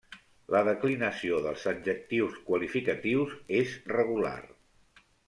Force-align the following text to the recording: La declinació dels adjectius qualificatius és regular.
La 0.53 0.59
declinació 0.67 1.41
dels 1.47 1.65
adjectius 1.71 2.39
qualificatius 2.47 3.37
és 3.59 3.77
regular. 3.93 4.35